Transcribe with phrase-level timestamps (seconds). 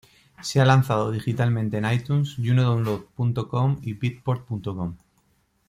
[0.41, 4.95] Se ha lanzado digitalmente en "iTunes", "junodownload.com" y "Beatport.com".